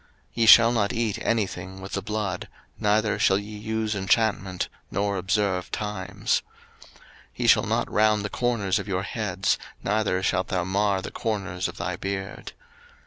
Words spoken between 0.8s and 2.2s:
eat any thing with the